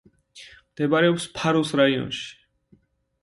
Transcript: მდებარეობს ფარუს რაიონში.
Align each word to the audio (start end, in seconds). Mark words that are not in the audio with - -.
მდებარეობს 0.69 1.27
ფარუს 1.35 1.73
რაიონში. 1.81 2.25